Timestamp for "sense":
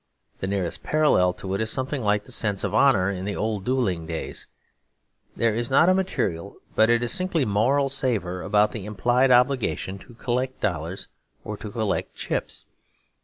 2.31-2.63